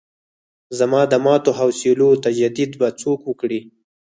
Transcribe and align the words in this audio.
زما 0.79 1.01
د 1.11 1.13
ماتو 1.25 1.51
حوصلو 1.59 2.09
تجدید 2.25 2.71
به 2.79 2.87
څوک 3.01 3.19
وکړي. 3.25 3.59